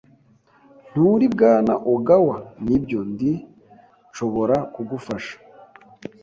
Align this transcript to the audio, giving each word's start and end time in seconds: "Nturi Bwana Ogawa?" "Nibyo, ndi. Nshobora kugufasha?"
"Nturi 0.99 1.25
Bwana 1.33 1.73
Ogawa?" 1.93 2.37
"Nibyo, 2.65 2.99
ndi. 3.11 3.31
Nshobora 4.09 4.55
kugufasha?" 4.73 5.35